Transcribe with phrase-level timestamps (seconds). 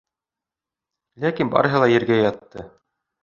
[1.25, 2.65] Ләкин барыһы ла ергә ятты.